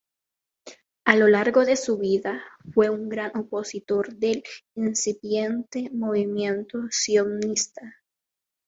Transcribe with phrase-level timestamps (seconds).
[1.05, 2.41] A lo largo de su vida
[2.73, 4.41] fue un gran opositor del
[4.73, 7.97] incipiente movimiento sionista.